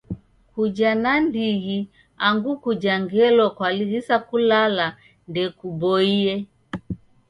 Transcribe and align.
Kuja 0.53 0.89
nandighi 1.03 1.77
angu 2.27 2.51
kuja 2.63 2.93
ngelo 3.03 3.45
kwalighisa 3.57 4.15
kulala 4.27 4.85
ndekuboie. 5.29 6.33